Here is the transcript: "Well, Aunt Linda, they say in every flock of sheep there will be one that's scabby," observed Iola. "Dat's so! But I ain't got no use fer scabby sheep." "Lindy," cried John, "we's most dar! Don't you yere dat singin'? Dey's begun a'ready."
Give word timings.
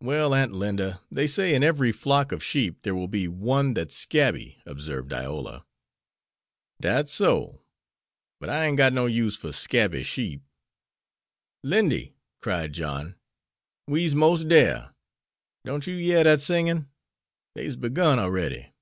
"Well, 0.00 0.32
Aunt 0.32 0.52
Linda, 0.54 1.02
they 1.10 1.26
say 1.26 1.54
in 1.54 1.62
every 1.62 1.92
flock 1.92 2.32
of 2.32 2.42
sheep 2.42 2.80
there 2.80 2.94
will 2.94 3.08
be 3.08 3.28
one 3.28 3.74
that's 3.74 3.94
scabby," 3.94 4.62
observed 4.64 5.12
Iola. 5.12 5.66
"Dat's 6.80 7.12
so! 7.12 7.60
But 8.40 8.48
I 8.48 8.64
ain't 8.64 8.78
got 8.78 8.94
no 8.94 9.04
use 9.04 9.36
fer 9.36 9.52
scabby 9.52 10.02
sheep." 10.02 10.40
"Lindy," 11.62 12.14
cried 12.40 12.72
John, 12.72 13.16
"we's 13.86 14.14
most 14.14 14.48
dar! 14.48 14.94
Don't 15.66 15.86
you 15.86 15.94
yere 15.94 16.24
dat 16.24 16.40
singin'? 16.40 16.88
Dey's 17.54 17.76
begun 17.76 18.18
a'ready." 18.18 18.72